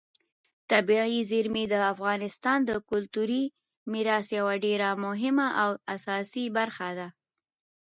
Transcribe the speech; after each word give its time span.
طبیعي 0.71 1.19
زیرمې 1.31 1.63
د 1.69 1.75
افغانستان 1.93 2.59
د 2.65 2.71
کلتوري 2.89 3.43
میراث 3.91 4.27
یوه 4.39 4.55
ډېره 4.65 4.89
مهمه 5.05 5.47
او 5.63 5.69
اساسي 5.95 6.45
برخه 6.57 6.89
ده. 6.97 7.07